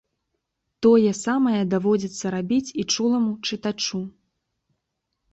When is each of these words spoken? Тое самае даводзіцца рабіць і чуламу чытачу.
Тое 0.85 1.11
самае 1.25 1.59
даводзіцца 1.73 2.31
рабіць 2.35 2.73
і 2.83 2.85
чуламу 2.93 3.31
чытачу. 3.49 4.01